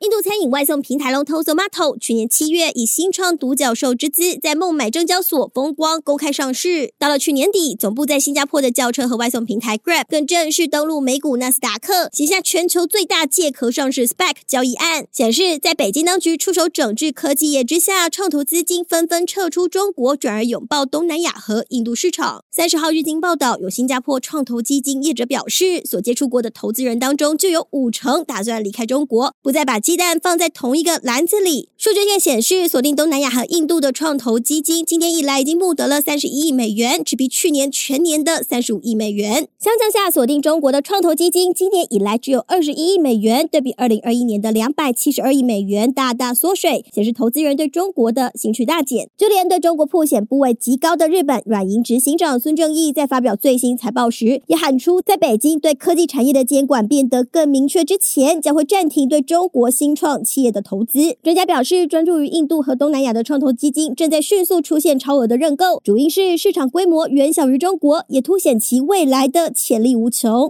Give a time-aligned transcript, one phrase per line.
[0.00, 6.92] 印度餐饮外送平台龙头 Zomato 去年七月以新创独角兽之姿在孟买证交所风光公开上市。
[7.00, 22.44] 到了去年底，总部在新加坡的轿车和外送平台 Grab 更正式登陆美股纳斯达克，写下全球最大借壳上市 SPAC 交易案，显示在北京当局出手整治科技业之下，创投资金纷纷撤出中国，转而拥抱东南亚和印度市场。
[22.52, 31.70] 三十号日经报道，有新加坡创投基金业者表示，所接触过的投资人当中，就有五成打算离开中国，不再把鸡蛋放在同一个篮子里。
[31.78, 39.48] 数据线显示，锁定东南亚和印度的创投基金，今年以来已经募得了三十一亿美元，只比去年全年的三十五亿美元。
[39.58, 49.08] 相较下，锁定中国的创投基金，今年以来只有二十一亿美元，对比二零二一年的两百七十二亿美元，大大缩水，显示投资人对中国的兴趣大减。
[49.16, 60.08] 就连对中国破险部位极高的日本软银执行长孙正义，在发表最新财报时，也喊出，在北京对科技产业的监管变得更明确之前，将会暂停对中国新创。
[60.24, 70.46] 企业的投资，专家表示，专注于印度和东南亚的创投基金正在迅速出现超额的认购，主因是市场规模远小于中国，也凸显其未来的潜力无穷。